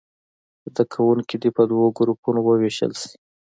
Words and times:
زده 0.71 0.83
کوونکي 0.93 1.35
دې 1.41 1.49
په 1.57 1.63
دوو 1.69 1.85
ګروپونو 1.97 2.39
ووېشل 2.43 2.91
شي. 3.01 3.11